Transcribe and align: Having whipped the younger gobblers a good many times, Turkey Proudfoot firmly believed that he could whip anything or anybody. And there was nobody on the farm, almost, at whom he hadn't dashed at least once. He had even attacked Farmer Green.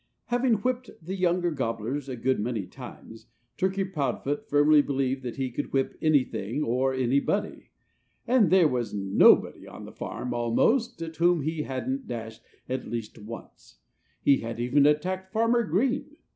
Having 0.29 0.53
whipped 0.63 0.89
the 0.99 1.13
younger 1.15 1.51
gobblers 1.51 2.09
a 2.09 2.15
good 2.15 2.39
many 2.39 2.65
times, 2.65 3.27
Turkey 3.57 3.83
Proudfoot 3.83 4.49
firmly 4.49 4.81
believed 4.81 5.21
that 5.21 5.35
he 5.35 5.51
could 5.51 5.71
whip 5.71 5.95
anything 6.01 6.63
or 6.63 6.91
anybody. 6.91 7.69
And 8.25 8.49
there 8.49 8.67
was 8.67 8.95
nobody 8.95 9.67
on 9.67 9.85
the 9.85 9.91
farm, 9.91 10.33
almost, 10.33 11.03
at 11.03 11.17
whom 11.17 11.41
he 11.41 11.61
hadn't 11.61 12.07
dashed 12.07 12.41
at 12.67 12.89
least 12.89 13.19
once. 13.19 13.77
He 14.23 14.37
had 14.37 14.59
even 14.59 14.87
attacked 14.87 15.31
Farmer 15.31 15.63
Green. 15.63 16.17